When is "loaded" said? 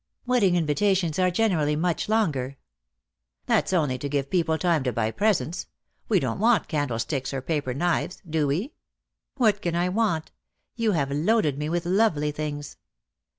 11.11-11.59